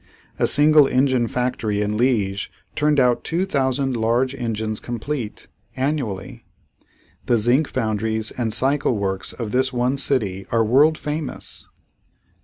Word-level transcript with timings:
A 0.39 0.47
single 0.47 0.87
engine 0.87 1.27
factory 1.27 1.79
in 1.79 1.95
Liege 1.95 2.51
turned 2.75 2.99
out 2.99 3.23
two 3.23 3.45
thousand 3.45 3.95
large 3.95 4.33
engines 4.33 4.79
complete, 4.79 5.47
annually. 5.75 6.43
The 7.27 7.37
zinc 7.37 7.67
foundries 7.67 8.31
and 8.31 8.51
cycle 8.51 8.97
works 8.97 9.31
of 9.31 9.51
this 9.51 9.71
one 9.71 9.97
city 9.97 10.47
are 10.51 10.63
world 10.65 10.97
famous. 10.97 11.67